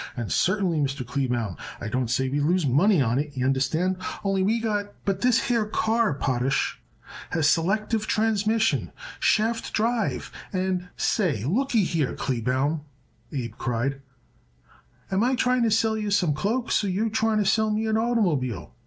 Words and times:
And 0.17 0.31
certainly, 0.31 0.79
Mr. 0.79 1.05
Kleebaum, 1.05 1.57
I 1.79 1.87
don't 1.87 2.09
say 2.09 2.27
we 2.27 2.39
lose 2.39 2.65
money 2.65 3.03
on 3.03 3.19
it, 3.19 3.37
y'understand, 3.37 3.97
only 4.23 4.41
we 4.41 4.59
got" 4.59 4.93
"But 5.05 5.21
this 5.21 5.43
here 5.43 5.67
car, 5.67 6.15
Potash, 6.15 6.81
has 7.29 7.47
selective 7.47 8.07
transmission, 8.07 8.91
shaft 9.19 9.73
drive 9.73 10.31
and" 10.51 10.87
"Say, 10.97 11.43
lookyhere, 11.43 12.15
Kleebaum," 12.15 12.81
Abe 13.31 13.53
cried, 13.59 14.01
"am 15.11 15.23
I 15.23 15.35
trying 15.35 15.61
to 15.61 15.69
sell 15.69 15.95
you 15.95 16.09
some 16.09 16.33
cloaks 16.33 16.83
or 16.83 16.87
are 16.87 16.89
you 16.89 17.11
trying 17.11 17.37
to 17.37 17.45
sell 17.45 17.69
me 17.69 17.85
an 17.85 17.93
oitermobile? 17.95 18.71